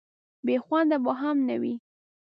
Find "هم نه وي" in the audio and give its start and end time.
1.21-1.75